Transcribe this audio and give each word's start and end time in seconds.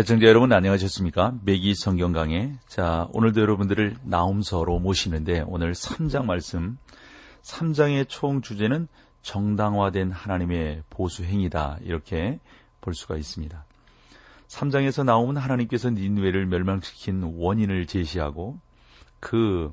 애청자 0.00 0.28
여러분 0.28 0.50
안녕하셨습니까? 0.50 1.34
맥기 1.44 1.74
성경 1.74 2.12
강해. 2.12 2.54
자, 2.66 3.06
오늘도 3.12 3.42
여러분들을 3.42 3.96
나훔서로 4.02 4.78
모시는데 4.78 5.44
오늘 5.46 5.72
3장 5.72 6.24
말씀 6.24 6.78
3장의 7.42 8.08
총 8.08 8.40
주제는 8.40 8.88
정당화된 9.20 10.10
하나님의 10.10 10.84
보수 10.88 11.22
행위다. 11.22 11.76
이렇게 11.82 12.40
볼 12.80 12.94
수가 12.94 13.18
있습니다. 13.18 13.62
3장에서 14.48 15.04
나오면 15.04 15.36
하나님께서 15.36 15.90
닌웨를 15.90 16.46
멸망시킨 16.46 17.34
원인을 17.36 17.84
제시하고 17.84 18.58
그 19.20 19.70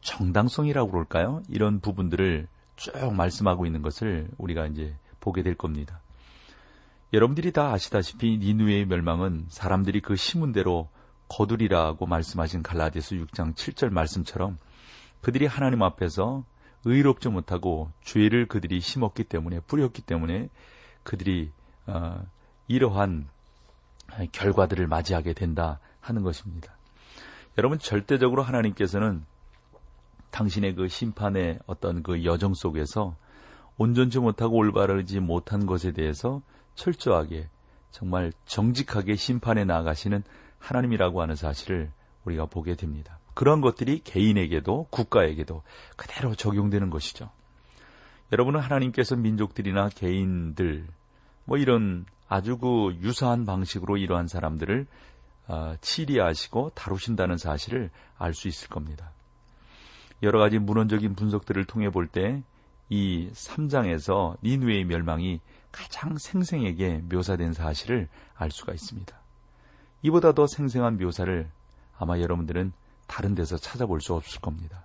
정당성이라고 0.00 0.90
그럴까요? 0.90 1.42
이런 1.50 1.80
부분들을 1.80 2.48
쭉 2.76 3.14
말씀하고 3.14 3.66
있는 3.66 3.82
것을 3.82 4.28
우리가 4.38 4.66
이제 4.68 4.96
보게 5.20 5.42
될 5.42 5.54
겁니다. 5.56 6.00
여러분들이 7.12 7.52
다 7.52 7.72
아시다시피 7.72 8.38
니누의 8.38 8.86
멸망은 8.86 9.46
사람들이 9.50 10.00
그 10.00 10.16
심은 10.16 10.52
대로 10.52 10.88
거두리라고 11.28 12.06
말씀하신 12.06 12.62
갈라디아서 12.62 13.16
6장 13.16 13.54
7절 13.54 13.90
말씀처럼 13.90 14.56
그들이 15.20 15.44
하나님 15.44 15.82
앞에서 15.82 16.44
의롭지 16.86 17.28
못하고 17.28 17.90
죄를 18.02 18.46
그들이 18.46 18.80
심었기 18.80 19.24
때문에 19.24 19.60
뿌렸기 19.60 20.00
때문에 20.02 20.48
그들이 21.02 21.52
어, 21.86 22.24
이러한 22.66 23.28
결과들을 24.32 24.86
맞이하게 24.86 25.34
된다 25.34 25.80
하는 26.00 26.22
것입니다. 26.22 26.74
여러분 27.58 27.78
절대적으로 27.78 28.42
하나님께서는 28.42 29.24
당신의 30.30 30.76
그 30.76 30.88
심판의 30.88 31.58
어떤 31.66 32.02
그 32.02 32.24
여정 32.24 32.54
속에서 32.54 33.16
온전치 33.76 34.18
못하고 34.18 34.56
올바르지 34.56 35.20
못한 35.20 35.66
것에 35.66 35.92
대해서 35.92 36.40
철저하게 36.74 37.48
정말 37.90 38.32
정직하게 38.46 39.16
심판에 39.16 39.64
나아가시는 39.64 40.22
하나님이라고 40.58 41.20
하는 41.20 41.34
사실을 41.34 41.90
우리가 42.24 42.46
보게 42.46 42.74
됩니다. 42.74 43.18
그런 43.34 43.60
것들이 43.60 44.00
개인에게도 44.04 44.88
국가에게도 44.90 45.62
그대로 45.96 46.34
적용되는 46.34 46.90
것이죠. 46.90 47.30
여러분은 48.30 48.60
하나님께서 48.60 49.16
민족들이나 49.16 49.88
개인들 49.88 50.86
뭐 51.44 51.58
이런 51.58 52.06
아주 52.28 52.56
그 52.56 52.96
유사한 53.00 53.44
방식으로 53.44 53.96
이러한 53.96 54.28
사람들을 54.28 54.86
어, 55.48 55.74
치리하시고 55.80 56.70
다루신다는 56.74 57.36
사실을 57.36 57.90
알 58.16 58.32
수 58.32 58.48
있을 58.48 58.68
겁니다. 58.68 59.10
여러 60.22 60.38
가지 60.38 60.58
문헌적인 60.58 61.14
분석들을 61.14 61.64
통해 61.64 61.90
볼 61.90 62.06
때 62.08 62.42
이 62.92 63.30
3장에서 63.32 64.36
니누의 64.42 64.84
멸망이 64.84 65.40
가장 65.72 66.16
생생하게 66.18 67.02
묘사된 67.10 67.54
사실을 67.54 68.08
알 68.34 68.50
수가 68.50 68.72
있습니다. 68.72 69.16
이보다 70.02 70.32
더 70.32 70.46
생생한 70.46 70.98
묘사를 70.98 71.50
아마 71.98 72.18
여러분들은 72.18 72.72
다른 73.06 73.34
데서 73.34 73.56
찾아볼 73.56 74.00
수 74.00 74.14
없을 74.14 74.40
겁니다. 74.40 74.84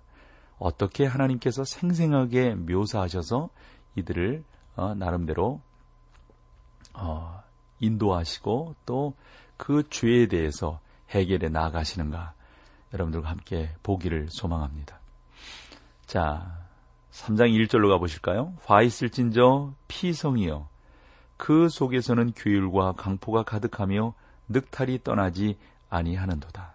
어떻게 0.58 1.06
하나님께서 1.06 1.64
생생하게 1.64 2.54
묘사하셔서 2.54 3.50
이들을 3.96 4.44
어, 4.76 4.94
나름대로 4.94 5.60
어, 6.94 7.42
인도하시고 7.80 8.74
또 8.86 9.14
그 9.58 9.86
죄에 9.90 10.28
대해서 10.28 10.80
해결해 11.10 11.50
나아가시는가 11.50 12.32
여러분들과 12.94 13.28
함께 13.28 13.70
보기를 13.82 14.28
소망합니다. 14.30 14.98
자, 16.06 16.56
3장 17.12 17.52
1절로 17.52 17.90
가보실까요? 17.90 18.54
화 18.64 18.80
있을진저 18.80 19.74
피성이여 19.88 20.68
그 21.38 21.70
속에서는 21.70 22.32
규율과 22.36 22.92
강포가 22.92 23.44
가득하며 23.44 24.12
늑탈이 24.48 25.02
떠나지 25.02 25.56
아니하는도다. 25.88 26.72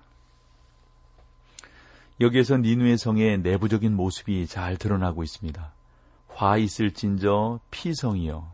여기에서 2.22 2.57
니누의 2.57 2.97
성의 2.97 3.40
내부적인 3.40 3.94
모습이 3.94 4.47
잘 4.47 4.78
드러나고 4.78 5.22
있습니다. 5.24 5.74
화 6.29 6.57
있을진저 6.57 7.59
피성이여. 7.69 8.51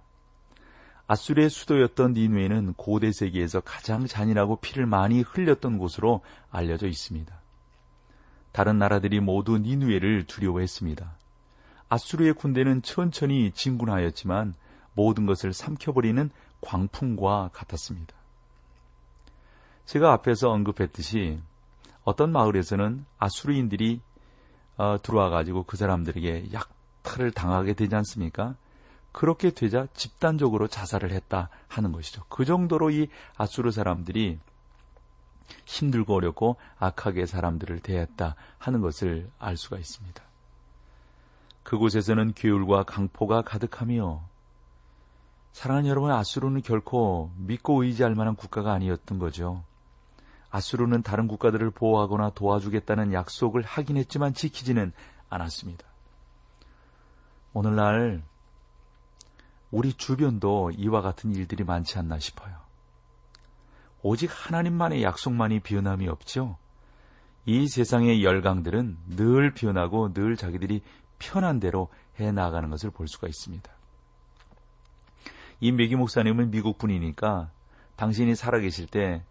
아수르의 1.08 1.50
수도였던 1.50 2.14
니누에는 2.14 2.74
고대 2.74 3.12
세계에서 3.12 3.62
가장 3.62 4.06
잔인하고 4.06 4.58
피를 4.58 4.86
많이 4.86 5.22
흘렸던 5.22 5.78
곳으로 5.78 6.22
알려져 6.52 6.88
있습니다. 6.88 7.34
다른 8.52 8.80
나라들이 8.80 9.20
모두 9.20 9.58
니누에를 9.59 10.26
두려워했습니다. 10.26 11.18
아수르의 11.90 12.34
군대는 12.34 12.81
천천히 12.81 13.52
진군하였지만 13.52 14.56
모든 15.00 15.26
것을 15.26 15.54
삼켜버리는 15.54 16.30
광풍과 16.60 17.52
같았습니다. 17.54 18.14
제가 19.86 20.12
앞에서 20.12 20.50
언급했듯이 20.50 21.40
어떤 22.04 22.34
마을에서는 22.34 23.06
아수르인들이 23.18 24.02
어, 24.76 24.98
들어와 25.02 25.30
가지고 25.30 25.64
그 25.64 25.78
사람들에게 25.78 26.50
약탈을 26.52 27.32
당하게 27.32 27.74
되지 27.76 27.96
않습니까? 27.96 28.56
그렇게 29.14 29.52
되자 29.52 29.88
집단적으로 29.94 30.68
자살을 30.68 31.12
했다 31.12 31.50
하는 31.70 31.94
것이죠. 31.94 32.24
그 32.28 32.44
정도로 32.44 32.92
이 32.92 33.08
아수르 33.38 33.72
사람들이 33.72 34.38
힘들고 35.66 36.14
어렵고 36.14 36.58
악하게 36.78 37.26
사람들을 37.26 37.80
대했다 37.80 38.36
하는 38.58 38.82
것을 38.82 39.30
알 39.40 39.56
수가 39.56 39.78
있습니다. 39.78 40.22
그곳에서는 41.64 42.34
규율과 42.36 42.84
강포가 42.84 43.42
가득하며 43.42 44.28
사랑하는 45.59 45.90
여러분, 45.90 46.09
아수르는 46.09 46.62
결코 46.62 47.34
믿고 47.36 47.84
의지할 47.84 48.16
만한 48.16 48.38
국가가 48.38 48.72
아니었던 48.72 49.20
거죠. 49.20 49.66
아수르는 50.52 51.03
다른 51.03 51.28
국가들을 51.28 51.70
보호하거나 51.72 52.30
도와주겠다는 52.30 53.12
약속을 53.12 53.64
하긴 53.64 53.97
했지만 53.97 54.34
지키지는 54.34 54.94
않았습니다. 55.28 55.86
오늘날 57.52 58.24
우리 59.70 59.92
주변도 59.92 60.72
이와 60.78 61.02
같은 61.02 61.36
일들이 61.36 61.66
많지 61.66 62.00
않나 62.00 62.20
싶어요. 62.20 62.56
오직 64.02 64.30
하나님만의 64.31 65.03
약속만이 65.03 65.59
변함이 65.59 66.08
없죠. 66.08 66.56
이 67.46 67.68
세상의 67.68 68.24
열강들은 68.24 68.97
늘 69.18 69.53
변하고 69.53 70.14
늘 70.14 70.38
자기들이 70.38 70.84
편한 71.20 71.59
대로 71.59 71.90
해 72.18 72.31
나가는 72.31 72.70
것을 72.70 72.91
볼 72.91 73.09
수가 73.09 73.28
있습니다. 73.28 73.78
이 75.59 75.72
메기 75.72 75.96
목사님은 75.96 76.52
미국 76.52 76.78
분이니까 76.78 77.52
당신이 77.96 78.36
살아계실 78.36 78.88
때 78.88 79.24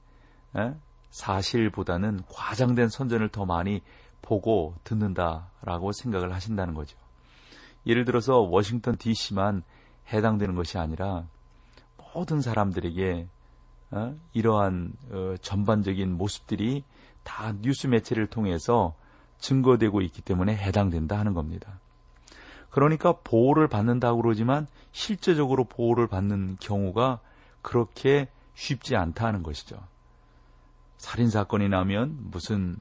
에? 0.56 0.74
사실보다는 1.10 2.22
과장된 2.28 2.88
선전을 2.88 3.30
더 3.30 3.46
많이 3.46 3.82
보고 4.20 4.74
듣는다라고 4.84 5.92
생각을 5.92 6.34
하신다는 6.34 6.74
거죠. 6.74 6.96
예를 7.86 8.04
들어서 8.04 8.40
워싱턴 8.40 8.96
DC만 8.96 9.62
해당되는 10.12 10.54
것이 10.54 10.78
아니라 10.78 11.26
모든 12.14 12.40
사람들에게 12.40 13.26
어? 13.90 14.14
이러한 14.34 14.92
어, 15.10 15.34
전반적인 15.40 16.12
모습들이 16.12 16.84
다 17.22 17.54
뉴스 17.62 17.86
매체를 17.86 18.26
통해서 18.26 18.94
증거되고 19.38 20.02
있기 20.02 20.20
때문에 20.22 20.54
해당된다 20.56 21.18
하는 21.18 21.32
겁니다. 21.32 21.78
그러니까 22.70 23.12
보호를 23.24 23.68
받는다고 23.68 24.22
그러지만 24.22 24.66
실제적으로 24.92 25.64
보호를 25.64 26.06
받는 26.06 26.58
경우가 26.60 27.20
그렇게 27.62 28.28
쉽지 28.54 28.96
않다는 28.96 29.42
것이죠. 29.42 29.78
살인 30.96 31.30
사건이 31.30 31.68
나면 31.68 32.16
무슨 32.30 32.78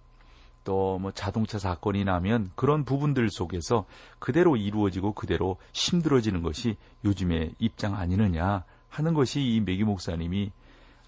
또 0.68 1.00
뭐 1.00 1.12
자동차 1.12 1.58
사건이 1.58 2.04
나면 2.04 2.52
그런 2.56 2.84
부분들 2.84 3.30
속에서 3.30 3.86
그대로 4.20 4.58
이루어지고 4.58 5.14
그대로 5.14 5.56
힘들어지는 5.72 6.42
것이 6.42 6.76
요즘의 7.06 7.56
입장 7.60 7.96
아니느냐 7.96 8.66
하는 8.90 9.14
것이 9.14 9.42
이 9.42 9.62
메기 9.62 9.86
목사님이 9.86 10.52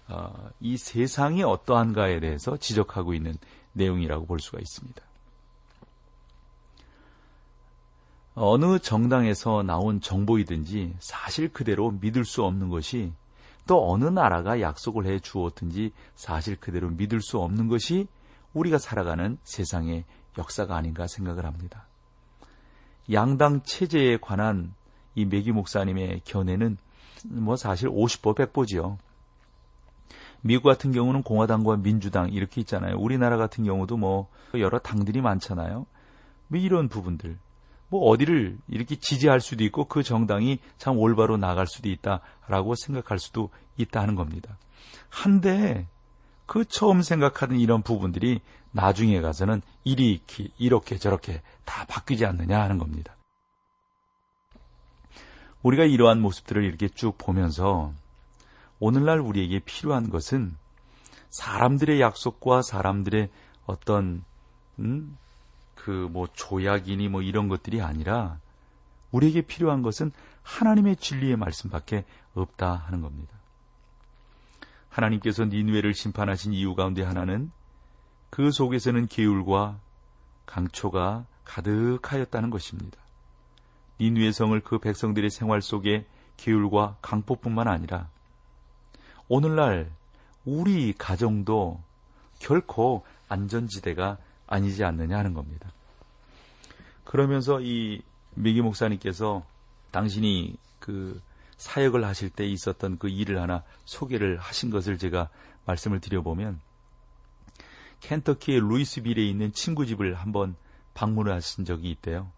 어, 0.08 0.50
이 0.60 0.76
세상이 0.78 1.42
어떠한가에 1.42 2.20
대해서 2.20 2.56
지적하고 2.56 3.12
있는 3.12 3.34
내용이라고 3.74 4.24
볼 4.26 4.40
수가 4.40 4.58
있습니다. 4.58 5.02
어느 8.34 8.78
정당에서 8.78 9.62
나온 9.62 10.00
정보이든지 10.00 10.96
사실 10.98 11.52
그대로 11.52 11.90
믿을 11.90 12.24
수 12.24 12.44
없는 12.44 12.68
것이 12.68 13.12
또 13.66 13.90
어느 13.90 14.04
나라가 14.04 14.60
약속을 14.60 15.06
해 15.06 15.18
주었든지 15.18 15.92
사실 16.14 16.56
그대로 16.56 16.90
믿을 16.90 17.20
수 17.20 17.38
없는 17.38 17.68
것이 17.68 18.06
우리가 18.54 18.78
살아가는 18.78 19.38
세상의 19.44 20.04
역사가 20.38 20.76
아닌가 20.76 21.06
생각을 21.06 21.44
합니다. 21.44 21.86
양당 23.12 23.62
체제에 23.62 24.18
관한 24.18 24.74
이 25.14 25.24
매기 25.24 25.52
목사님의 25.52 26.22
견해는 26.24 26.78
뭐 27.26 27.56
사실 27.56 27.88
50보 27.88 28.36
100보지요. 28.36 28.96
미국 30.42 30.64
같은 30.64 30.92
경우는 30.92 31.22
공화당과 31.22 31.78
민주당 31.78 32.30
이렇게 32.30 32.60
있잖아요. 32.62 32.96
우리나라 32.96 33.36
같은 33.36 33.64
경우도 33.64 33.96
뭐 33.96 34.28
여러 34.54 34.78
당들이 34.78 35.20
많잖아요. 35.20 35.86
뭐 36.48 36.58
이런 36.58 36.88
부분들. 36.88 37.36
뭐 37.90 38.08
어디를 38.08 38.56
이렇게 38.68 38.96
지지할 38.96 39.40
수도 39.40 39.64
있고 39.64 39.84
그 39.84 40.02
정당이 40.02 40.60
참 40.78 40.96
올바로 40.96 41.36
나갈 41.36 41.66
수도 41.66 41.88
있다라고 41.88 42.76
생각할 42.76 43.18
수도 43.18 43.50
있다는 43.76 44.14
겁니다. 44.14 44.56
한데 45.08 45.86
그 46.46 46.64
처음 46.64 47.02
생각하던 47.02 47.58
이런 47.58 47.82
부분들이 47.82 48.40
나중에 48.72 49.20
가서는 49.20 49.60
이리 49.84 50.22
이렇게 50.58 50.98
저렇게 50.98 51.42
다 51.64 51.84
바뀌지 51.86 52.24
않느냐 52.24 52.60
하는 52.60 52.78
겁니다. 52.78 53.16
우리가 55.62 55.84
이러한 55.84 56.20
모습들을 56.20 56.64
이렇게 56.64 56.88
쭉 56.88 57.18
보면서 57.18 57.92
오늘날 58.78 59.20
우리에게 59.20 59.58
필요한 59.60 60.08
것은 60.10 60.56
사람들의 61.28 62.00
약속과 62.00 62.62
사람들의 62.62 63.28
어떤 63.66 64.24
음, 64.78 65.18
그 65.84 66.08
뭐 66.10 66.28
조약이니 66.32 67.08
뭐 67.08 67.22
이런 67.22 67.48
것들이 67.48 67.80
아니라 67.80 68.38
우리에게 69.12 69.42
필요한 69.42 69.82
것은 69.82 70.12
하나님의 70.42 70.96
진리의 70.96 71.36
말씀밖에 71.36 72.04
없다 72.34 72.74
하는 72.74 73.00
겁니다. 73.00 73.32
하나님께서 74.88 75.44
니누에를 75.44 75.94
심판하신 75.94 76.52
이유 76.52 76.74
가운데 76.74 77.02
하나는 77.02 77.50
그 78.28 78.50
속에서는 78.50 79.06
계율과 79.06 79.78
강초가 80.46 81.24
가득하였다는 81.44 82.50
것입니다. 82.50 82.98
니누의 84.00 84.32
성을 84.32 84.58
그 84.60 84.78
백성들의 84.78 85.30
생활 85.30 85.62
속에 85.62 86.06
계율과 86.36 86.96
강포뿐만 87.02 87.68
아니라 87.68 88.08
오늘날 89.28 89.90
우리 90.44 90.92
가정도 90.92 91.80
결코 92.38 93.04
안전지대가 93.28 94.18
아니지 94.50 94.84
않느냐 94.84 95.16
하는 95.16 95.32
겁니다. 95.32 95.70
그러면서 97.04 97.60
이 97.60 98.02
미기 98.34 98.60
목사님께서 98.60 99.46
당신이 99.90 100.56
그 100.78 101.20
사역을 101.56 102.04
하실 102.04 102.30
때 102.30 102.46
있었던 102.46 102.98
그 102.98 103.08
일을 103.08 103.40
하나 103.40 103.62
소개를 103.84 104.38
하신 104.38 104.70
것을 104.70 104.98
제가 104.98 105.28
말씀을 105.66 106.00
드려보면 106.00 106.60
켄터키의 108.00 108.60
루이스빌에 108.60 109.26
있는 109.26 109.52
친구 109.52 109.86
집을 109.86 110.14
한번 110.14 110.56
방문을 110.94 111.32
하신 111.32 111.64
적이 111.64 111.90
있대요. 111.90 112.30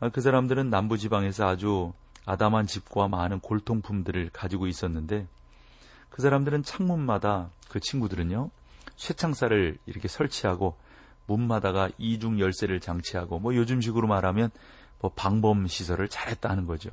아, 0.00 0.08
그 0.08 0.20
사람들은 0.20 0.70
남부지방에서 0.70 1.46
아주 1.46 1.92
아담한 2.26 2.66
집과 2.66 3.08
많은 3.08 3.40
골통품들을 3.40 4.30
가지고 4.32 4.66
있었는데 4.66 5.26
그 6.08 6.22
사람들은 6.22 6.62
창문마다 6.62 7.50
그 7.68 7.80
친구들은요 7.80 8.50
쇠창살을 8.96 9.78
이렇게 9.86 10.08
설치하고 10.08 10.76
문마다가 11.26 11.90
이중 11.98 12.38
열쇠를 12.38 12.80
장치하고 12.80 13.38
뭐 13.38 13.54
요즘식으로 13.54 14.06
말하면 14.06 14.50
뭐 15.00 15.10
방범 15.14 15.66
시설을 15.66 16.08
잘했다 16.08 16.48
하는 16.48 16.66
거죠. 16.66 16.90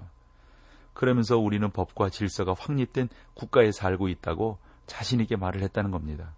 그러면서 0.93 1.37
우리는 1.37 1.69
법과 1.69 2.09
질서가 2.09 2.53
확립된 2.57 3.09
국가에 3.33 3.71
살고 3.71 4.09
있다고 4.09 4.57
자신있게 4.87 5.37
말을 5.37 5.61
했다는 5.61 5.91
겁니다. 5.91 6.35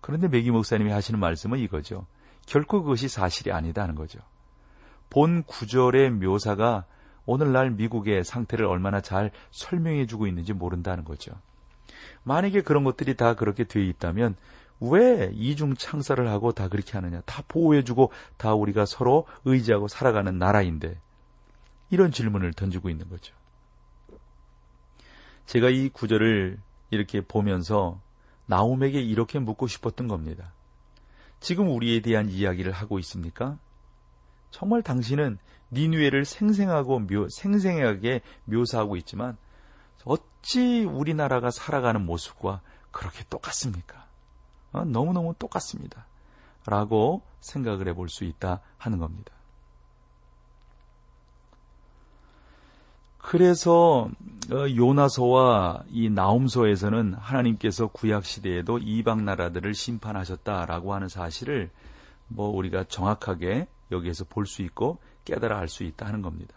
그런데 0.00 0.28
매기 0.28 0.50
목사님이 0.50 0.90
하시는 0.90 1.18
말씀은 1.18 1.58
이거죠. 1.58 2.06
결코 2.46 2.82
그것이 2.82 3.08
사실이 3.08 3.52
아니다는 3.52 3.94
거죠. 3.94 4.20
본 5.10 5.42
구절의 5.42 6.10
묘사가 6.10 6.84
오늘날 7.26 7.70
미국의 7.70 8.24
상태를 8.24 8.66
얼마나 8.66 9.00
잘 9.00 9.30
설명해 9.50 10.06
주고 10.06 10.26
있는지 10.26 10.52
모른다는 10.52 11.04
거죠. 11.04 11.32
만약에 12.22 12.62
그런 12.62 12.84
것들이 12.84 13.16
다 13.16 13.34
그렇게 13.34 13.64
되어 13.64 13.82
있다면 13.82 14.36
왜 14.80 15.30
이중 15.34 15.74
창사를 15.74 16.26
하고 16.28 16.52
다 16.52 16.68
그렇게 16.68 16.92
하느냐? 16.92 17.20
다 17.22 17.42
보호해주고 17.46 18.12
다 18.36 18.54
우리가 18.54 18.86
서로 18.86 19.26
의지하고 19.44 19.88
살아가는 19.88 20.38
나라인데 20.38 20.98
이런 21.90 22.12
질문을 22.12 22.54
던지고 22.54 22.88
있는 22.88 23.08
거죠. 23.08 23.34
제가 25.46 25.68
이 25.68 25.88
구절을 25.88 26.58
이렇게 26.90 27.20
보면서 27.20 28.00
나움에게 28.46 29.00
이렇게 29.00 29.38
묻고 29.38 29.66
싶었던 29.66 30.08
겁니다. 30.08 30.52
지금 31.40 31.68
우리에 31.70 32.00
대한 32.00 32.28
이야기를 32.30 32.72
하고 32.72 32.98
있습니까? 33.00 33.58
정말 34.50 34.82
당신은 34.82 35.38
니누에를 35.72 36.24
생생하고 36.24 37.00
묘, 37.00 37.28
생생하게 37.28 38.22
묘사하고 38.44 38.96
있지만 38.96 39.36
어찌 40.04 40.84
우리나라가 40.84 41.50
살아가는 41.50 42.04
모습과 42.04 42.60
그렇게 42.90 43.24
똑같습니까? 43.30 44.09
어, 44.72 44.84
너무너무 44.84 45.34
똑같습니다. 45.38 46.06
라고 46.66 47.22
생각을 47.40 47.88
해볼 47.88 48.08
수 48.08 48.24
있다 48.24 48.60
하는 48.78 48.98
겁니다. 48.98 49.32
그래서 53.18 54.10
어, 54.50 54.76
요나서와 54.76 55.84
이 55.90 56.08
나움서에서는 56.08 57.14
하나님께서 57.14 57.88
구약 57.88 58.24
시대에도 58.24 58.78
이방 58.78 59.24
나라들을 59.24 59.74
심판하셨다라고 59.74 60.94
하는 60.94 61.08
사실을 61.08 61.70
뭐 62.28 62.48
우리가 62.48 62.84
정확하게 62.84 63.66
여기에서 63.90 64.24
볼 64.24 64.46
수 64.46 64.62
있고 64.62 64.98
깨달아 65.24 65.58
알 65.58 65.68
수 65.68 65.84
있다 65.84 66.06
하는 66.06 66.22
겁니다. 66.22 66.54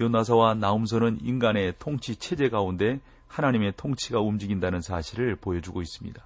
요나서와 0.00 0.54
나움서는 0.54 1.18
인간의 1.22 1.74
통치 1.78 2.16
체제 2.16 2.48
가운데 2.48 3.00
하나님의 3.28 3.74
통치가 3.76 4.20
움직인다는 4.20 4.80
사실을 4.80 5.36
보여주고 5.36 5.82
있습니다. 5.82 6.22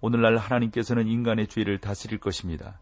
오늘날 0.00 0.36
하나님께서는 0.38 1.06
인간의 1.06 1.48
죄를 1.48 1.78
다스릴 1.78 2.18
것입니다. 2.18 2.78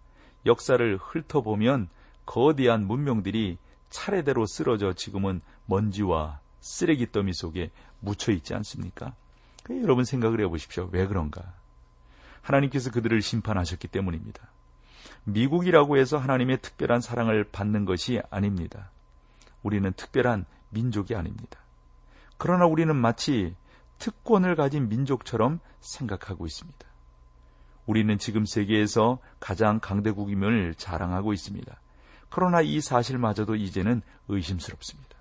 역사를 0.47 0.97
훑어보면 0.97 1.89
거대한 2.27 2.87
문명들이 2.87 3.59
차례대로 3.91 4.47
쓰러져 4.47 4.93
지금은 4.93 5.41
먼지와 5.67 6.41
쓰레기 6.61 7.11
더미 7.11 7.33
속에 7.33 7.71
묻혀 8.01 8.33
있지 8.33 8.55
않습니까? 8.55 9.15
여러분 9.71 10.05
생각을 10.05 10.41
해보십시오. 10.41 10.89
왜 10.93 11.07
그런가? 11.07 11.55
하나님께서 12.43 12.91
그들을 12.91 13.21
심판하셨기 13.21 13.89
때문입니다. 13.89 14.49
미국이라고 15.25 15.99
해서 15.99 16.19
하나님의 16.19 16.63
특별한 16.63 17.01
사랑을 17.01 17.45
받는 17.45 17.85
것이 17.85 18.21
아닙니다. 18.31 18.91
우리는 19.63 19.93
특별한 19.93 20.47
민족이 20.71 21.15
아닙니다. 21.15 21.59
그러나 22.37 22.67
우리는 22.67 22.95
마치 22.95 23.55
특권을 23.99 24.55
가진 24.55 24.89
민족처럼 24.89 25.61
생각하고 25.81 26.47
있습니다. 26.47 26.88
우리는 27.89 28.19
지금 28.19 28.45
세계에서 28.45 29.19
가장 29.41 29.81
강대국임을 29.81 30.75
자랑하고 30.75 31.33
있습니다. 31.33 31.75
그러나 32.29 32.61
이 32.61 32.83
사실마저도 32.83 33.57
이제는 33.57 34.03
의심스럽습니다. 34.29 35.17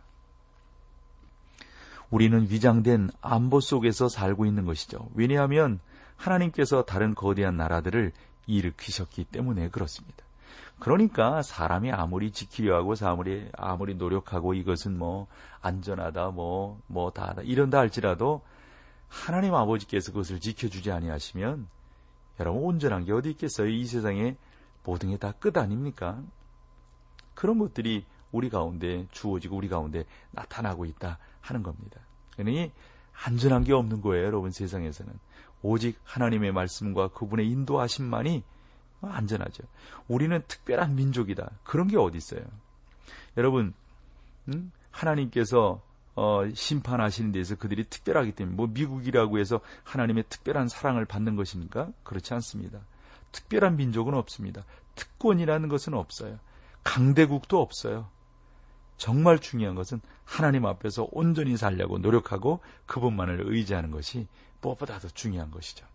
우리는 2.10 2.50
위장된 2.50 3.10
안보 3.22 3.62
속에서 3.62 4.10
살고 4.10 4.46
있는 4.46 4.66
것이죠. 4.66 5.10
왜냐하면 5.16 5.80
하나님께서 6.18 6.84
다른 6.84 7.16
거대한 7.16 7.56
나라들을 7.56 8.12
일으키셨기 8.48 9.24
때문에 9.24 9.70
그렇습니다. 9.70 10.26
그러니까 10.78 11.42
사람이 11.44 11.94
아무리 11.94 12.32
지키려 12.32 12.76
하고 12.76 12.96
아무리 13.02 13.50
아무리 13.58 13.96
노력하고 13.96 14.54
이것은 14.54 14.98
뭐 14.98 15.28
안전하다 15.62 16.32
뭐 16.32 16.82
뭐다 16.88 17.36
이런다 17.44 17.80
할지라도 17.80 18.42
하나님 19.08 19.56
아버지께서 19.56 20.12
그것을 20.12 20.42
지켜주지 20.42 20.92
아니하시면 20.92 21.77
여러분 22.40 22.64
온전한 22.64 23.06
게 23.06 23.12
어디 23.14 23.32
있겠어요? 23.32 23.68
이 23.68 23.86
세상에 23.86 24.36
모든 24.84 25.10
게 25.10 25.18
다 25.18 25.32
끝 25.34 25.58
아닙니까? 25.58 26.22
그런 27.34 27.60
것들이 27.60 28.06
우리 28.32 28.50
가운데 28.50 29.08
주어지고 29.12 29.58
우리 29.58 29.68
가운데 29.70 30.06
나타나고 30.32 30.86
있다 30.86 31.18
하는 31.42 31.64
겁니다. 31.64 32.02
그러니 32.34 32.72
안전한 33.26 33.64
게 33.64 33.74
없는 33.74 34.02
거예요, 34.02 34.26
여러분 34.26 34.52
세상에서는. 34.52 35.14
오직 35.64 36.00
하나님의 36.04 36.52
말씀과 36.52 37.10
그분의 37.10 37.50
인도하심만이 37.50 38.44
안전하죠. 39.02 39.64
우리는 40.08 40.42
특별한 40.48 40.96
민족이다. 40.96 41.52
그런 41.64 41.88
게 41.88 41.98
어디 41.98 42.18
있어요? 42.18 42.42
여러분, 43.38 43.74
음? 44.50 44.72
하나님께서 44.92 45.82
어, 46.20 46.42
심판하시는 46.52 47.32
데서 47.32 47.56
그들이 47.56 47.84
특별하기 47.84 48.32
때문에 48.32 48.56
뭐 48.56 48.66
미국이라고 48.66 49.38
해서 49.38 49.62
하나님의 49.84 50.24
특별한 50.30 50.68
사랑을 50.68 51.06
받는 51.06 51.36
것입니까? 51.36 51.92
그렇지 52.04 52.34
않습니다. 52.34 52.80
특별한 53.32 53.76
민족은 53.76 54.16
없습니다. 54.16 54.66
특권이라는 54.96 55.70
것은 55.70 55.94
없어요. 55.94 56.40
강대국도 56.84 57.62
없어요. 57.62 58.10
정말 58.98 59.38
중요한 59.38 59.76
것은 59.76 60.02
하나님 60.26 60.66
앞에서 60.66 61.08
온전히 61.12 61.56
살려고 61.56 62.00
노력하고 62.00 62.62
그분만을 62.88 63.44
의지하는 63.46 63.92
것이 63.92 64.28
무엇보다 64.62 64.98
도 64.98 65.10
중요한 65.10 65.52
것이죠. 65.52 65.86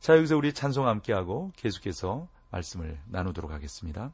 자, 0.00 0.16
여기서 0.16 0.38
우리 0.38 0.54
찬송 0.54 0.88
함께하고 0.88 1.52
계속해서 1.56 2.28
말씀을 2.50 2.98
나누도록 3.10 3.50
하겠습니다. 3.50 4.10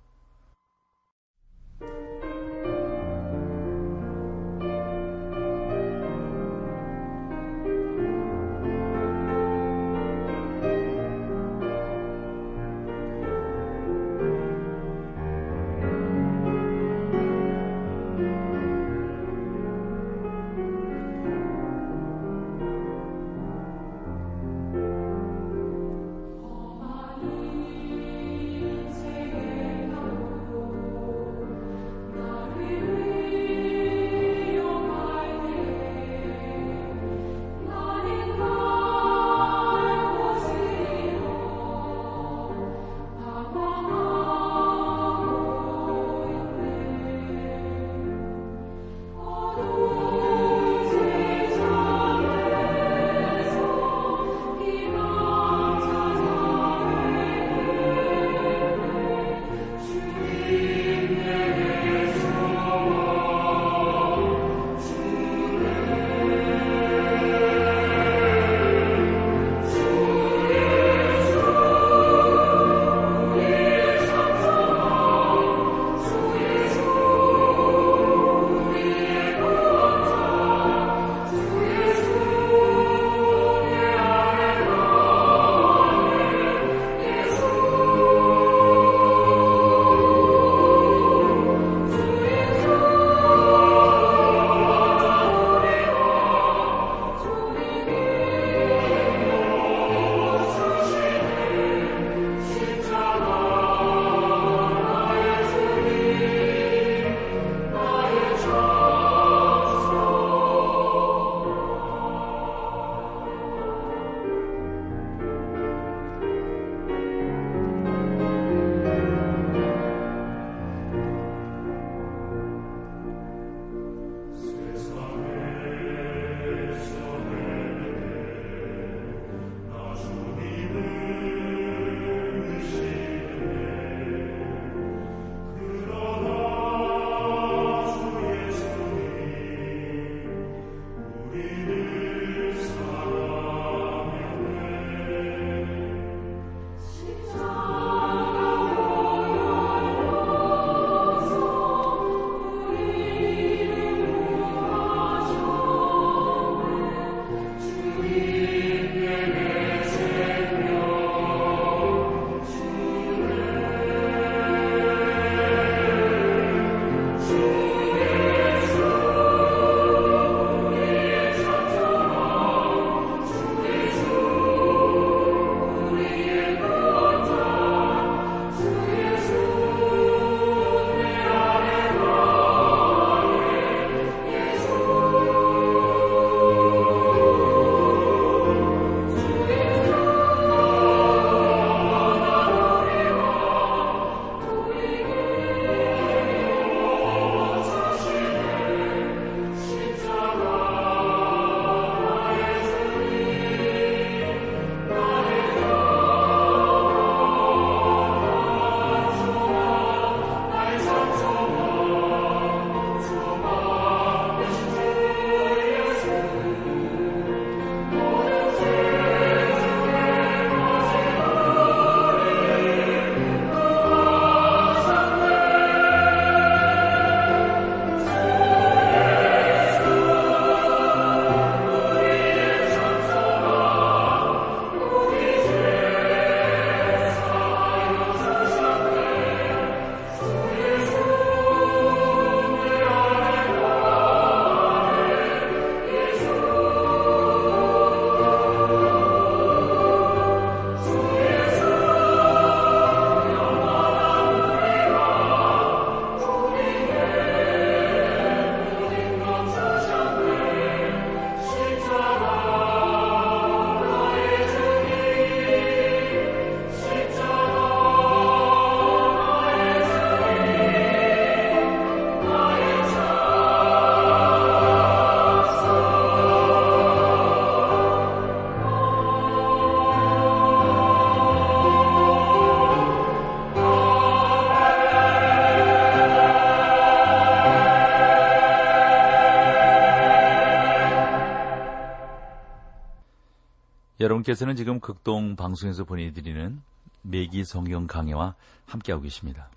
여러분께서는 294.18 294.56
지금 294.56 294.80
극동 294.80 295.36
방송에서 295.36 295.84
보내드리는 295.84 296.62
매기 297.02 297.44
성경 297.44 297.86
강해와 297.86 298.34
함께하고 298.66 299.02
계십니다. 299.02 299.50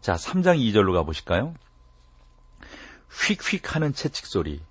자, 0.00 0.14
3장 0.14 0.58
2절로 0.58 0.92
가보실까요? 0.94 1.54
휙휙 3.10 3.74
하는 3.74 3.92
채찍 3.92 4.26
소리, 4.26 4.62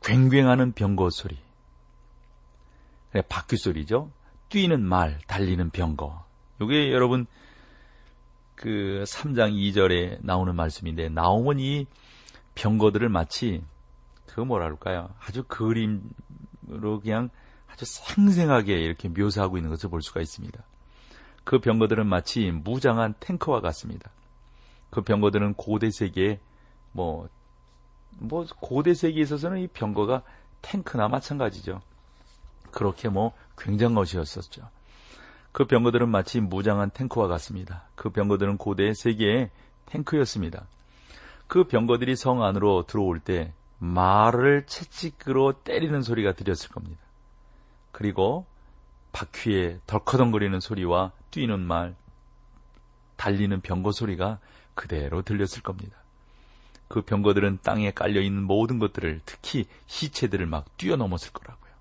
괭괭하는 0.00 0.72
병거 0.72 1.10
소리, 1.10 1.38
바퀴 3.28 3.56
소리죠. 3.56 4.10
뛰는 4.48 4.82
말, 4.82 5.18
달리는 5.26 5.70
병거. 5.70 6.24
요게 6.60 6.92
여러분 6.92 7.26
그 8.54 9.04
3장 9.06 9.52
2절에 9.52 10.18
나오는 10.22 10.54
말씀인데 10.54 11.08
나오면 11.08 11.58
이 11.60 11.86
병거들을 12.54 13.08
마치 13.08 13.62
그 14.26 14.40
뭐라 14.40 14.66
그럴까요? 14.66 15.10
아주 15.20 15.44
그림으로 15.44 17.00
그냥 17.02 17.30
아주 17.74 17.84
생생하게 17.84 18.78
이렇게 18.78 19.08
묘사하고 19.08 19.56
있는 19.56 19.70
것을 19.70 19.90
볼 19.90 20.00
수가 20.00 20.20
있습니다. 20.20 20.62
그 21.42 21.58
병거들은 21.58 22.06
마치 22.06 22.50
무장한 22.52 23.14
탱크와 23.18 23.60
같습니다. 23.60 24.10
그 24.90 25.02
병거들은 25.02 25.54
고대 25.54 25.90
세계에 25.90 26.38
뭐, 26.92 27.28
뭐, 28.18 28.46
고대 28.60 28.94
세계에 28.94 29.22
있어서는 29.22 29.58
이 29.58 29.66
병거가 29.66 30.22
탱크나 30.62 31.08
마찬가지죠. 31.08 31.82
그렇게 32.70 33.08
뭐, 33.08 33.32
굉장한 33.58 33.96
것이었었죠. 33.96 34.68
그 35.50 35.66
병거들은 35.66 36.08
마치 36.08 36.40
무장한 36.40 36.90
탱크와 36.90 37.26
같습니다. 37.26 37.88
그 37.96 38.10
병거들은 38.10 38.56
고대 38.56 38.94
세계의 38.94 39.50
탱크였습니다. 39.86 40.66
그 41.48 41.64
병거들이 41.64 42.14
성 42.14 42.44
안으로 42.44 42.86
들어올 42.86 43.18
때 43.18 43.52
말을 43.78 44.66
채찍으로 44.66 45.64
때리는 45.64 46.02
소리가 46.02 46.32
들렸을 46.32 46.70
겁니다. 46.70 47.03
그리고 47.94 48.44
바퀴에 49.12 49.78
덜커덩거리는 49.86 50.58
소리와 50.58 51.12
뛰는 51.30 51.60
말, 51.60 51.94
달리는 53.14 53.60
병거 53.60 53.92
소리가 53.92 54.40
그대로 54.74 55.22
들렸을 55.22 55.62
겁니다. 55.62 55.96
그 56.88 57.02
병거들은 57.02 57.60
땅에 57.62 57.92
깔려있는 57.92 58.42
모든 58.42 58.80
것들을 58.80 59.20
특히 59.24 59.66
시체들을 59.86 60.44
막 60.46 60.76
뛰어넘었을 60.76 61.32
거라고요. 61.32 61.72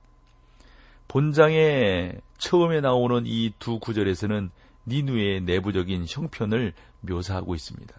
본장에 1.07 2.13
처음에 2.37 2.79
나오는 2.79 3.23
이 3.25 3.51
두 3.57 3.79
구절에서는 3.79 4.51
니누의 4.85 5.41
내부적인 5.41 6.05
형편을 6.07 6.73
묘사하고 7.01 7.55
있습니다. 7.55 7.91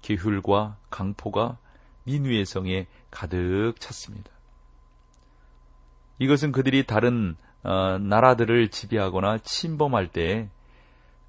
계휼과 0.00 0.78
강포가 0.88 1.58
니누의 2.06 2.46
성에 2.46 2.86
가득 3.10 3.74
찼습니다. 3.78 4.35
이것은 6.18 6.52
그들이 6.52 6.84
다른 6.84 7.36
어, 7.62 7.98
나라들을 7.98 8.68
지배하거나 8.68 9.38
침범할 9.38 10.08
때 10.08 10.48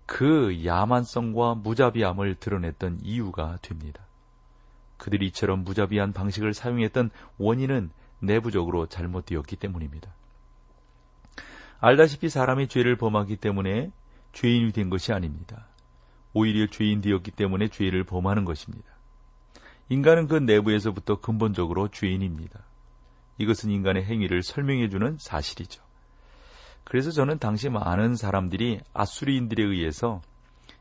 그 0.08 0.64
야만성과 0.66 1.56
무자비함을 1.56 2.36
드러냈던 2.36 3.02
이유가 3.04 3.58
됩니다. 3.62 4.02
그들이 4.96 5.28
이처럼 5.28 5.64
무자비한 5.64 6.14
방식을 6.14 6.56
사용했던 6.56 7.12
원인은 7.38 7.92
내부적으로 8.20 8.88
잘못되었기 8.88 9.58
때문입니다. 9.58 10.10
알다시피 11.82 12.30
사람이 12.30 12.70
죄를 12.70 12.96
범하기 12.96 13.36
때문에 13.36 13.92
죄인이 14.32 14.72
된 14.72 14.90
것이 14.90 15.12
아닙니다. 15.12 15.68
오히려 16.34 16.68
죄인 16.68 17.02
되었기 17.02 17.32
때문에 17.32 17.68
죄를 17.68 18.04
범하는 18.06 18.46
것입니다. 18.46 18.90
인간은 19.90 20.28
그 20.28 20.36
내부에서부터 20.36 21.20
근본적으로 21.20 21.90
죄인입니다. 21.90 22.62
이것은 23.38 23.70
인간의 23.70 24.06
행위를 24.06 24.44
설명해주는 24.44 25.18
사실이죠. 25.20 25.84
그래서 26.84 27.12
저는 27.12 27.40
당시 27.40 27.70
많은 27.70 28.16
사람들이 28.16 28.80
아수리인들에 28.94 29.64
의해서 29.64 30.22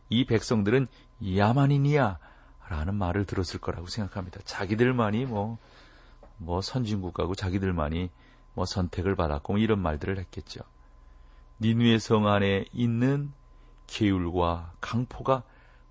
이 0.09 0.25
백성들은 0.25 0.87
야만인이야 1.37 2.19
라는 2.69 2.95
말을 2.95 3.27
들었을 3.27 3.61
거라고 3.61 3.87
생각합니다. 3.87 4.41
자기들만이 4.45 5.27
뭐, 5.27 5.59
뭐 6.37 6.61
선진국가고 6.61 7.35
자기들만이 7.35 8.11
뭐 8.55 8.65
선택을 8.65 9.17
받았고 9.17 9.55
뭐 9.55 9.61
이런 9.61 9.81
말들을 9.81 10.19
했겠죠. 10.19 10.61
니누의 11.61 12.01
성 12.01 12.27
안에 12.27 12.67
있는 12.73 13.33
계율과 13.87 14.73
강포가 14.81 15.43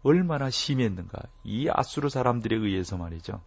얼마나 0.04 0.49
심했는가. 0.49 1.19
이 1.43 1.67
아수르 1.71 2.10
사람들에 2.10 2.56
의해서 2.56 2.97
말이죠. 2.97 3.41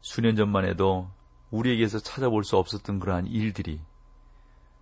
수년 0.00 0.36
전만 0.36 0.64
해도 0.64 1.08
우리에게서 1.54 2.00
찾아볼 2.00 2.44
수 2.44 2.56
없었던 2.56 2.98
그러한 2.98 3.26
일들이 3.26 3.80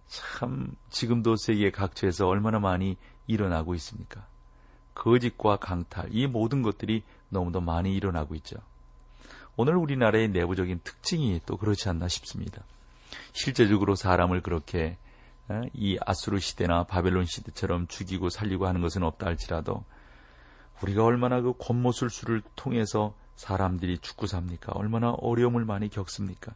참 0.08 0.74
지금도 0.90 1.36
세계 1.36 1.70
각처에서 1.70 2.26
얼마나 2.26 2.58
많이 2.58 2.96
일어나고 3.26 3.74
있습니까? 3.74 4.26
거짓과 4.94 5.56
강탈, 5.56 6.08
이 6.12 6.26
모든 6.26 6.62
것들이 6.62 7.02
너무도 7.28 7.60
많이 7.60 7.94
일어나고 7.94 8.34
있죠. 8.36 8.56
오늘 9.56 9.76
우리나라의 9.76 10.28
내부적인 10.28 10.80
특징이 10.82 11.40
또 11.44 11.56
그렇지 11.56 11.88
않나 11.88 12.08
싶습니다. 12.08 12.62
실제적으로 13.32 13.94
사람을 13.94 14.40
그렇게 14.42 14.96
이 15.74 15.98
아수르 16.00 16.38
시대나 16.38 16.84
바벨론 16.84 17.26
시대처럼 17.26 17.86
죽이고 17.86 18.30
살리고 18.30 18.66
하는 18.66 18.80
것은 18.80 19.02
없다 19.02 19.26
할지라도 19.26 19.84
우리가 20.82 21.04
얼마나 21.04 21.42
그 21.42 21.52
권모술수를 21.58 22.42
통해서 22.56 23.14
사람들이 23.36 23.98
죽고 23.98 24.26
삽니까? 24.26 24.72
얼마나 24.74 25.10
어려움을 25.10 25.64
많이 25.64 25.88
겪습니까? 25.88 26.54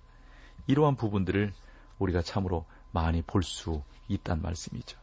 이러한 0.67 0.97
부분들을 0.97 1.53
우리가 1.99 2.23
참으로 2.23 2.65
많이 2.93 3.23
볼 3.23 3.43
수 3.43 3.83
있단 4.09 4.43
말씀이죠. 4.43 4.99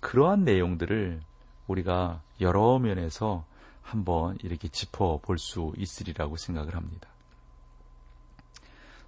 그러한 0.00 0.44
내용들을 0.44 1.20
우리가 1.66 2.22
여러 2.40 2.78
면에서 2.78 3.44
한번 3.82 4.36
이렇게 4.42 4.68
짚어 4.68 5.20
볼 5.22 5.38
수 5.38 5.72
있으리라고 5.76 6.36
생각을 6.36 6.74
합니다. 6.74 7.08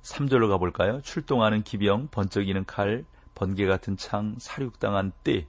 3절로 0.03 0.49
가볼까요? 0.49 1.01
출동하는 1.03 1.63
기병, 1.63 2.09
번쩍이는 2.11 2.65
칼, 2.65 3.05
번개 3.35 3.67
같은 3.67 3.97
창, 3.97 4.37
사륙당한 4.39 5.13
때, 5.23 5.47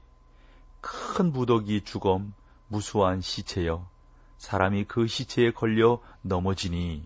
큰 0.81 1.31
무더기 1.31 1.81
주검, 1.81 2.33
무수한 2.67 3.21
시체여, 3.21 3.87
사람이 4.37 4.85
그 4.85 5.07
시체에 5.07 5.51
걸려 5.51 5.99
넘어지니, 6.21 7.03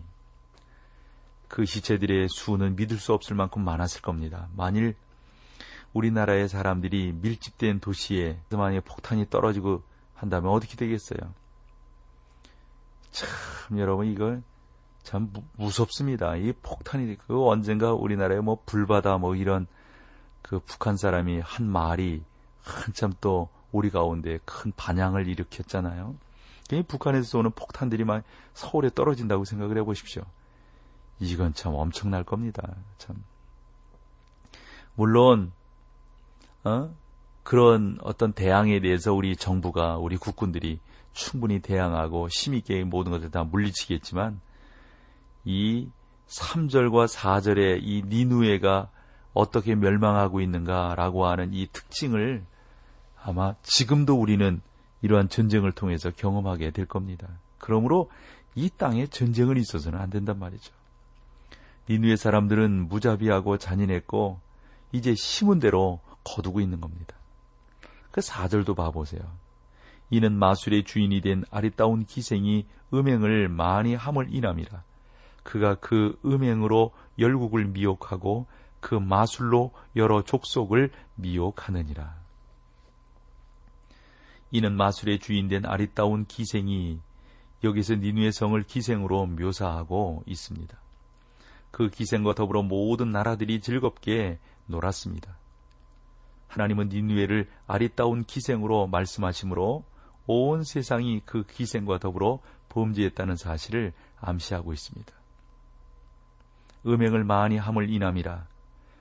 그 1.48 1.64
시체들의 1.64 2.28
수는 2.30 2.76
믿을 2.76 2.98
수 2.98 3.12
없을 3.12 3.34
만큼 3.34 3.64
많았을 3.64 4.02
겁니다. 4.02 4.48
만일 4.54 4.94
우리나라의 5.92 6.48
사람들이 6.48 7.12
밀집된 7.12 7.80
도시에 7.80 8.40
만약에 8.50 8.80
폭탄이 8.80 9.30
떨어지고 9.30 9.82
한다면 10.14 10.52
어떻게 10.52 10.76
되겠어요? 10.76 11.18
참 13.10 13.78
여러분 13.78 14.06
이걸 14.06 14.42
참 15.02 15.32
무, 15.56 15.70
섭습니다 15.70 16.36
이 16.36 16.52
폭탄이 16.52 17.16
그 17.26 17.46
언젠가 17.46 17.94
우리나라에 17.94 18.40
뭐 18.40 18.58
불바다 18.66 19.16
뭐 19.16 19.34
이런 19.34 19.66
그 20.42 20.60
북한 20.60 20.96
사람이 20.96 21.40
한 21.40 21.66
말이 21.66 22.22
한참 22.62 23.12
또 23.20 23.48
우리 23.72 23.90
가운데 23.90 24.38
큰 24.44 24.72
반향을 24.76 25.26
일으켰잖아요. 25.26 26.14
북한에서 26.86 27.24
쏘는 27.24 27.52
폭탄들이 27.52 28.04
막 28.04 28.22
서울에 28.52 28.90
떨어진다고 28.94 29.44
생각을 29.44 29.78
해보십시오. 29.78 30.22
이건 31.20 31.54
참 31.54 31.74
엄청날 31.74 32.24
겁니다. 32.24 32.76
참. 32.98 33.24
물론, 34.94 35.52
어? 36.64 36.90
그런 37.42 37.98
어떤 38.02 38.32
대항에 38.32 38.80
대해서 38.80 39.14
우리 39.14 39.36
정부가, 39.36 39.96
우리 39.96 40.16
국군들이 40.16 40.80
충분히 41.12 41.60
대항하고 41.60 42.28
심있게 42.28 42.84
모든 42.84 43.12
것을 43.12 43.30
다 43.30 43.44
물리치겠지만, 43.44 44.40
이 45.44 45.88
3절과 46.28 47.08
4절의 47.08 47.80
이 47.82 48.02
니누에가 48.06 48.90
어떻게 49.32 49.74
멸망하고 49.74 50.40
있는가라고 50.40 51.26
하는 51.26 51.54
이 51.54 51.66
특징을 51.72 52.44
아마 53.22 53.54
지금도 53.62 54.14
우리는 54.20 54.60
이러한 55.02 55.28
전쟁을 55.28 55.72
통해서 55.72 56.10
경험하게 56.10 56.70
될 56.70 56.86
겁니다. 56.86 57.28
그러므로 57.58 58.10
이 58.54 58.68
땅에 58.76 59.06
전쟁은 59.06 59.56
있어서는 59.56 59.98
안 59.98 60.10
된단 60.10 60.38
말이죠. 60.38 60.72
니누의 61.88 62.16
사람들은 62.16 62.88
무자비하고 62.88 63.58
잔인했고 63.58 64.40
이제 64.92 65.14
심은 65.14 65.58
대로 65.58 66.00
거두고 66.24 66.60
있는 66.60 66.80
겁니다. 66.80 67.14
그 68.10 68.20
4절도 68.20 68.76
봐보세요. 68.76 69.22
이는 70.10 70.32
마술의 70.32 70.84
주인이 70.84 71.20
된 71.20 71.44
아리따운 71.50 72.04
기생이 72.04 72.66
음행을 72.92 73.48
많이 73.48 73.94
함을 73.94 74.28
인함이라. 74.30 74.82
그가 75.42 75.76
그 75.76 76.18
음행으로 76.24 76.92
열국을 77.18 77.66
미혹하고 77.66 78.46
그 78.80 78.94
마술로 78.94 79.72
여러 79.96 80.22
족속을 80.22 80.90
미혹하느니라. 81.16 82.16
이는 84.50 84.76
마술의 84.76 85.18
주인 85.18 85.48
된 85.48 85.66
아리따운 85.66 86.24
기생이 86.26 87.00
여기서 87.64 87.96
니누의 87.96 88.32
성을 88.32 88.60
기생으로 88.62 89.26
묘사하고 89.26 90.22
있습니다. 90.26 90.78
그 91.70 91.90
기생과 91.90 92.34
더불어 92.34 92.62
모든 92.62 93.10
나라들이 93.10 93.60
즐겁게 93.60 94.38
놀았습니다. 94.66 95.36
하나님은 96.48 96.88
니누에를 96.88 97.48
아리따운 97.66 98.24
기생으로 98.24 98.86
말씀하시므로 98.86 99.84
온 100.26 100.64
세상이 100.64 101.22
그 101.24 101.44
기생과 101.44 101.98
더불어 101.98 102.40
범죄했다는 102.68 103.36
사실을 103.36 103.92
암시하고 104.20 104.72
있습니다. 104.72 105.12
음행을 106.86 107.24
많이 107.24 107.56
함을 107.56 107.90
인함이라 107.90 108.46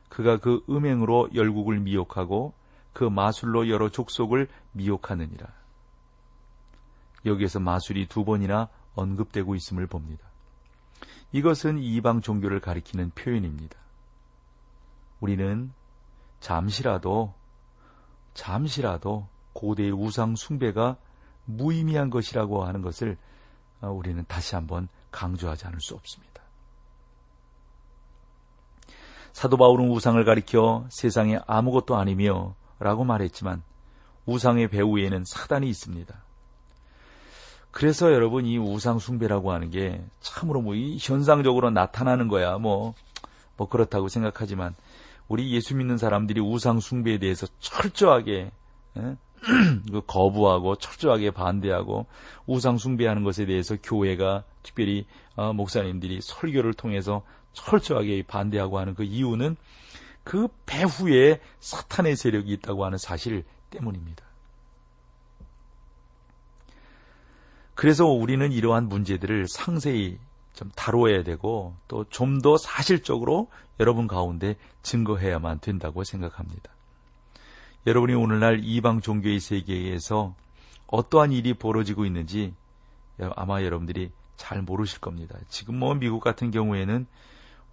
그가 0.10 0.38
그 0.38 0.64
음행으로 0.70 1.30
열국을 1.34 1.80
미혹하고 1.80 2.54
그 2.94 3.04
마술로 3.04 3.70
여러 3.70 3.90
족속을 3.90 4.48
미혹하느니라. 4.72 5.48
여기에서 7.26 7.60
마술이 7.60 8.08
두 8.08 8.26
번이나 8.26 8.70
언급되고 8.96 9.54
있음을 9.56 9.86
봅니다. 9.86 10.26
이것은 11.32 11.80
이방 11.80 12.22
종교를 12.22 12.60
가리키는 12.60 13.12
표현입니다. 13.12 13.78
우리는 15.20 15.72
잠시라도, 16.40 17.34
잠시라도 18.34 19.28
고대의 19.54 19.92
우상 19.92 20.36
숭배가 20.36 20.98
무의미한 21.46 22.10
것이라고 22.10 22.64
하는 22.64 22.82
것을 22.82 23.18
우리는 23.82 24.24
다시 24.28 24.56
한번 24.56 24.88
강조하지 25.12 25.68
않을 25.68 25.80
수 25.82 25.96
없습니다. 25.96 26.44
사도 29.34 29.56
바울은 29.58 29.90
우상을 29.90 30.24
가리켜 30.26 30.88
세상에 30.90 31.40
아무것도 31.46 31.96
아니며 31.96 32.56
라고 32.80 33.04
말했지만 33.04 33.64
우상의 34.26 34.68
배후에는 34.70 35.24
사단이 35.26 35.70
있습니다. 35.70 36.27
그래서 37.78 38.12
여러분 38.12 38.48
이 38.48 38.58
우상 38.58 38.98
숭배라고 38.98 39.52
하는 39.52 39.70
게 39.70 40.04
참으로 40.20 40.62
뭐 40.64 40.74
이 40.74 40.98
현상적으로 41.00 41.70
나타나는 41.70 42.28
거야 42.28 42.58
뭐, 42.58 42.96
뭐 43.56 43.70
그렇다고 43.70 44.08
생각하지만 44.08 44.74
우리 45.28 45.52
예수 45.52 45.76
믿는 45.76 46.00
사람들이 46.00 46.42
우상 46.42 46.80
숭배에 46.80 47.20
대해서 47.20 47.46
철저하게 47.60 48.50
예? 48.98 49.02
그 49.92 50.02
거부하고 50.08 50.78
철저하게 50.78 51.30
반대하고 51.30 52.08
우상 52.48 52.80
숭배하는 52.80 53.24
것에 53.24 53.46
대해서 53.46 53.78
교회가 53.84 54.44
특별히 54.64 55.06
어, 55.36 55.54
목사님들이 55.54 56.20
설교를 56.20 56.74
통해서 56.74 57.22
철저하게 57.54 58.24
반대하고 58.24 58.80
하는 58.80 58.96
그 58.96 59.04
이유는 59.04 59.56
그 60.24 60.48
배후에 60.66 61.42
사탄의 61.60 62.16
세력이 62.16 62.54
있다고 62.54 62.86
하는 62.86 62.98
사실 62.98 63.44
때문입니다. 63.70 64.27
그래서 67.78 68.08
우리는 68.08 68.52
이러한 68.52 68.90
문제들을 68.90 69.48
상세히 69.48 70.18
좀 70.56 70.72
다뤄야 70.76 71.22
되고 71.22 71.76
또 71.88 72.06
좀 72.10 72.42
더 72.42 72.58
사실적으로 72.58 73.52
여러분 73.80 74.08
가운데 74.08 74.56
증거해야만 74.82 75.60
된다고 75.60 76.04
생각합니다. 76.04 76.72
여러분이 77.86 78.16
오늘날 78.16 78.62
이방 78.64 79.02
종교의 79.02 79.40
세계에서 79.40 80.34
어떠한 80.88 81.32
일이 81.32 81.54
벌어지고 81.54 82.06
있는지 82.06 82.56
아마 83.36 83.62
여러분들이 83.62 84.12
잘 84.38 84.64
모르실 84.64 85.00
겁니다. 85.00 85.38
지금 85.48 85.78
뭐 85.78 85.94
미국 85.94 86.20
같은 86.20 86.50
경우에는 86.50 87.06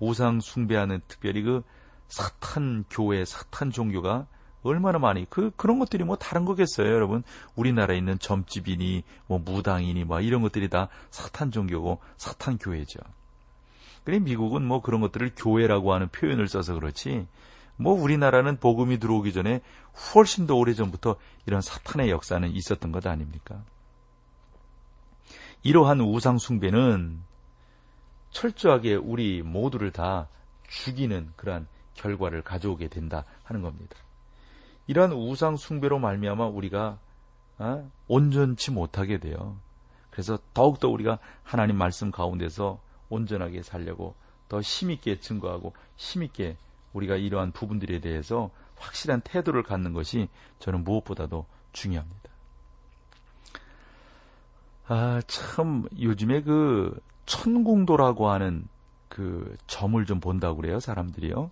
우상 0.00 0.40
숭배하는 0.40 1.00
특별히 1.08 1.40
그 1.40 1.62
사탄 2.08 2.84
교회, 2.90 3.24
사탄 3.24 3.70
종교가 3.70 4.26
얼마나 4.64 4.98
많이 4.98 5.26
그 5.28 5.50
그런 5.56 5.78
것들이 5.78 6.04
뭐 6.04 6.16
다른 6.16 6.44
거겠어요, 6.44 6.86
여러분. 6.86 7.22
우리나라에 7.54 7.96
있는 7.98 8.18
점집이니 8.18 9.04
뭐 9.26 9.38
무당이니 9.38 10.04
뭐 10.04 10.20
이런 10.20 10.42
것들이 10.42 10.68
다 10.68 10.88
사탄 11.10 11.50
종교고 11.50 12.00
사탄 12.16 12.58
교회죠. 12.58 13.00
그래 14.04 14.18
미국은 14.18 14.64
뭐 14.64 14.82
그런 14.82 15.00
것들을 15.00 15.32
교회라고 15.36 15.92
하는 15.92 16.08
표현을 16.08 16.48
써서 16.48 16.74
그렇지. 16.74 17.26
뭐 17.76 17.92
우리나라는 17.94 18.58
복음이 18.58 18.98
들어오기 18.98 19.32
전에 19.32 19.60
훨씬 20.14 20.46
더 20.46 20.54
오래전부터 20.54 21.16
이런 21.46 21.60
사탄의 21.60 22.10
역사는 22.10 22.50
있었던 22.50 22.92
것 22.92 23.06
아닙니까? 23.06 23.62
이러한 25.62 26.00
우상 26.00 26.38
숭배는 26.38 27.20
철저하게 28.30 28.94
우리 28.96 29.42
모두를 29.42 29.90
다 29.90 30.28
죽이는 30.68 31.32
그러한 31.36 31.66
결과를 31.94 32.42
가져오게 32.42 32.88
된다 32.88 33.24
하는 33.44 33.62
겁니다. 33.62 33.96
이러한 34.86 35.12
우상 35.12 35.56
숭배로 35.56 35.98
말미암아 35.98 36.46
우리가 36.46 36.98
어? 37.58 37.90
온전치 38.08 38.70
못하게 38.70 39.18
돼요. 39.18 39.56
그래서 40.10 40.38
더욱더 40.52 40.88
우리가 40.88 41.18
하나님 41.42 41.76
말씀 41.76 42.10
가운데서 42.10 42.80
온전하게 43.08 43.62
살려고 43.62 44.14
더 44.48 44.60
힘있게 44.60 45.20
증거하고 45.20 45.72
힘있게 45.96 46.56
우리가 46.92 47.16
이러한 47.16 47.52
부분들에 47.52 48.00
대해서 48.00 48.50
확실한 48.76 49.22
태도를 49.22 49.62
갖는 49.62 49.92
것이 49.92 50.28
저는 50.58 50.84
무엇보다도 50.84 51.46
중요합니다. 51.72 52.30
아, 54.86 55.22
참, 55.26 55.88
요즘에 55.98 56.42
그, 56.42 57.00
천궁도라고 57.26 58.28
하는 58.28 58.68
그 59.08 59.56
점을 59.66 60.04
좀 60.04 60.20
본다고 60.20 60.56
그래요, 60.56 60.78
사람들이요. 60.78 61.50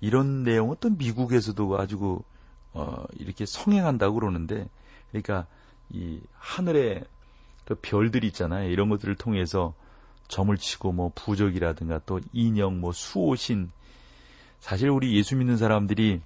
이런 0.00 0.44
내용은 0.44 0.76
또 0.80 0.88
미국에서도 0.88 1.68
가지고 1.68 2.24
어, 2.72 3.04
이렇게 3.18 3.46
성행한다고 3.46 4.14
그러는데, 4.14 4.68
그러니까 5.10 5.46
이 5.90 6.20
하늘에 6.34 7.04
그 7.64 7.74
별들이 7.80 8.28
있잖아요. 8.28 8.68
이런 8.70 8.88
것들을 8.88 9.14
통해서 9.16 9.74
점을 10.28 10.56
치고 10.56 10.92
뭐 10.92 11.12
부적이라든가 11.14 12.00
또 12.06 12.20
인형, 12.32 12.80
뭐 12.80 12.92
수호신. 12.92 13.70
사실 14.60 14.88
우리 14.90 15.16
예수 15.16 15.36
믿는 15.36 15.56
사람들이 15.56 16.20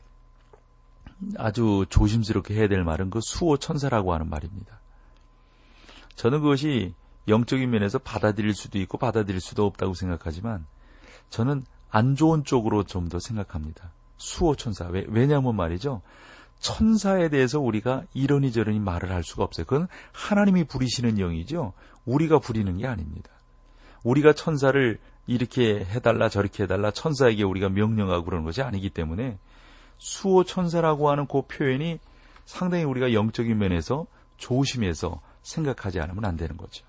아주 1.38 1.86
조심스럽게 1.88 2.54
해야 2.54 2.68
될 2.68 2.82
말은 2.84 3.10
그 3.10 3.20
수호 3.22 3.56
천사라고 3.56 4.12
하는 4.12 4.28
말입니다. 4.28 4.80
저는 6.16 6.40
그것이 6.40 6.94
영적인 7.28 7.70
면에서 7.70 7.98
받아들일 7.98 8.54
수도 8.54 8.78
있고 8.78 8.98
받아들일 8.98 9.40
수도 9.40 9.64
없다고 9.66 9.94
생각하지만 9.94 10.66
저는 11.30 11.64
안 11.90 12.16
좋은 12.16 12.44
쪽으로 12.44 12.82
좀 12.84 13.08
더 13.08 13.18
생각합니다. 13.18 13.92
수호 14.16 14.56
천사. 14.56 14.86
왜, 14.86 15.04
왜냐하면 15.08 15.54
말이죠. 15.56 16.02
천사에 16.64 17.28
대해서 17.28 17.60
우리가 17.60 18.04
이러니 18.14 18.50
저러니 18.50 18.80
말을 18.80 19.12
할 19.12 19.22
수가 19.22 19.44
없어요. 19.44 19.66
그건 19.66 19.86
하나님이 20.12 20.64
부리시는 20.64 21.18
영이죠. 21.18 21.74
우리가 22.06 22.38
부리는 22.38 22.78
게 22.78 22.86
아닙니다. 22.86 23.30
우리가 24.02 24.32
천사를 24.32 24.98
이렇게 25.26 25.84
해달라 25.84 26.30
저렇게 26.30 26.62
해달라 26.62 26.90
천사에게 26.90 27.42
우리가 27.42 27.68
명령하고 27.68 28.24
그러는 28.24 28.46
것이 28.46 28.62
아니기 28.62 28.88
때문에 28.88 29.36
수호 29.98 30.44
천사라고 30.44 31.10
하는 31.10 31.26
그 31.26 31.42
표현이 31.42 31.98
상당히 32.46 32.84
우리가 32.84 33.12
영적인 33.12 33.58
면에서 33.58 34.06
조심해서 34.38 35.20
생각하지 35.42 36.00
않으면 36.00 36.24
안 36.24 36.38
되는 36.38 36.56
거죠. 36.56 36.86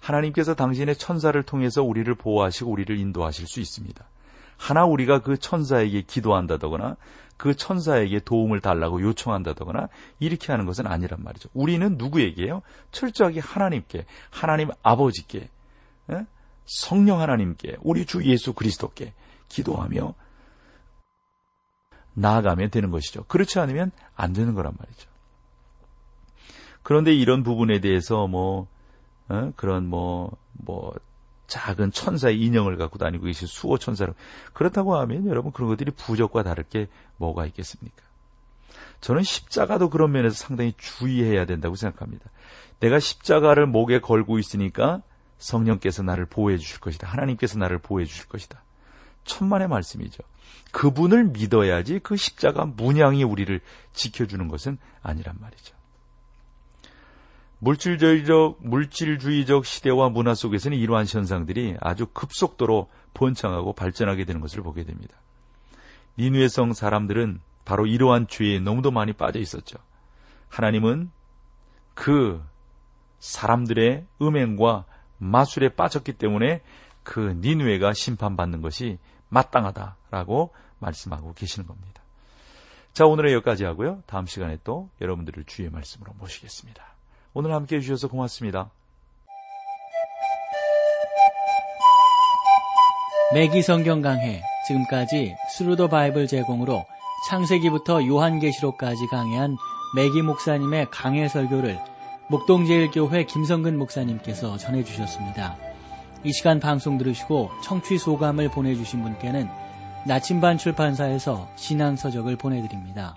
하나님께서 0.00 0.54
당신의 0.56 0.96
천사를 0.96 1.40
통해서 1.44 1.84
우리를 1.84 2.12
보호하시고 2.16 2.68
우리를 2.68 2.98
인도하실 2.98 3.46
수 3.46 3.60
있습니다. 3.60 4.04
하나 4.60 4.84
우리가 4.84 5.20
그 5.20 5.38
천사에게 5.38 6.02
기도한다거나 6.02 6.96
그 7.38 7.56
천사에게 7.56 8.20
도움을 8.20 8.60
달라고 8.60 9.00
요청한다거나 9.00 9.88
이렇게 10.18 10.52
하는 10.52 10.66
것은 10.66 10.86
아니란 10.86 11.24
말이죠. 11.24 11.48
우리는 11.54 11.96
누구에게요? 11.96 12.60
철저하게 12.92 13.40
하나님께, 13.40 14.04
하나님 14.28 14.68
아버지께, 14.82 15.48
에? 16.10 16.26
성령 16.66 17.20
하나님께, 17.20 17.78
우리 17.80 18.04
주 18.04 18.22
예수 18.24 18.52
그리스도께 18.52 19.14
기도하며 19.48 20.12
나아가면 22.12 22.68
되는 22.68 22.90
것이죠. 22.90 23.24
그렇지 23.24 23.58
않으면 23.60 23.92
안 24.14 24.34
되는 24.34 24.52
거란 24.54 24.74
말이죠. 24.78 25.08
그런데 26.82 27.14
이런 27.14 27.42
부분에 27.42 27.80
대해서 27.80 28.26
뭐 28.26 28.66
어? 29.30 29.52
그런 29.56 29.86
뭐뭐 29.86 30.36
뭐 30.52 30.94
작은 31.50 31.90
천사의 31.90 32.40
인형을 32.40 32.76
갖고 32.76 32.96
다니고 32.96 33.26
계신 33.26 33.46
수호 33.46 33.76
천사로 33.76 34.14
그렇다고 34.52 34.96
하면 34.96 35.26
여러분 35.26 35.52
그런 35.52 35.68
것들이 35.68 35.90
부적과 35.90 36.44
다를 36.44 36.64
게 36.64 36.86
뭐가 37.16 37.44
있겠습니까? 37.46 38.02
저는 39.00 39.22
십자가도 39.22 39.90
그런 39.90 40.12
면에서 40.12 40.36
상당히 40.36 40.72
주의해야 40.78 41.44
된다고 41.46 41.74
생각합니다. 41.74 42.30
내가 42.78 43.00
십자가를 43.00 43.66
목에 43.66 44.00
걸고 44.00 44.38
있으니까 44.38 45.02
성령께서 45.38 46.02
나를 46.02 46.26
보호해 46.26 46.56
주실 46.56 46.80
것이다. 46.80 47.08
하나님께서 47.08 47.58
나를 47.58 47.78
보호해 47.78 48.04
주실 48.04 48.28
것이다. 48.28 48.62
천만의 49.24 49.68
말씀이죠. 49.68 50.22
그분을 50.70 51.24
믿어야지 51.24 51.98
그 52.00 52.16
십자가 52.16 52.64
문양이 52.64 53.24
우리를 53.24 53.60
지켜주는 53.92 54.46
것은 54.48 54.78
아니란 55.02 55.36
말이죠. 55.40 55.74
물질주의적, 57.60 58.58
물질주의적 58.60 59.66
시대와 59.66 60.08
문화 60.08 60.34
속에서는 60.34 60.76
이러한 60.76 61.06
현상들이 61.06 61.76
아주 61.80 62.06
급속도로 62.06 62.90
번창하고 63.14 63.74
발전하게 63.74 64.24
되는 64.24 64.40
것을 64.40 64.62
보게 64.62 64.84
됩니다. 64.84 65.16
니누의성 66.18 66.72
사람들은 66.72 67.40
바로 67.64 67.86
이러한 67.86 68.26
죄에 68.28 68.60
너무도 68.60 68.90
많이 68.90 69.12
빠져 69.12 69.38
있었죠. 69.38 69.78
하나님은 70.48 71.10
그 71.94 72.42
사람들의 73.18 74.06
음행과 74.22 74.86
마술에 75.18 75.68
빠졌기 75.68 76.14
때문에 76.14 76.62
그 77.02 77.38
니누에가 77.40 77.92
심판받는 77.92 78.62
것이 78.62 78.98
마땅하다라고 79.28 80.54
말씀하고 80.78 81.34
계시는 81.34 81.66
겁니다. 81.66 82.02
자, 82.94 83.06
오늘은 83.06 83.32
여기까지 83.32 83.64
하고요. 83.64 84.02
다음 84.06 84.26
시간에 84.26 84.58
또 84.64 84.90
여러분들을 85.00 85.44
주의 85.44 85.68
말씀으로 85.70 86.14
모시겠습니다. 86.18 86.99
오늘 87.32 87.52
함께 87.52 87.76
해주셔서 87.76 88.08
고맙습니다. 88.08 88.70
맥기 93.32 93.62
성경 93.62 94.02
강해 94.02 94.42
지금까지 94.66 95.36
Thru 95.52 95.73
the 95.73 95.88
Bible 95.88 96.26
제공으로 96.26 96.84
창세기부터 97.28 98.04
요한계시록까지 98.04 99.06
강해한 99.06 99.56
맥기 99.94 100.22
목사님의 100.22 100.88
강해 100.90 101.28
설교를 101.28 101.78
목동제일교회 102.28 103.24
김성근 103.24 103.78
목사님께서 103.78 104.56
전해주셨습니다. 104.56 105.56
이 106.24 106.32
시간 106.32 106.58
방송 106.58 106.98
들으시고 106.98 107.50
청취 107.62 107.98
소감을 107.98 108.50
보내주신 108.50 109.02
분께는 109.04 109.48
나침반 110.06 110.58
출판사에서 110.58 111.48
신앙서적을 111.54 112.36
보내드립니다. 112.36 113.16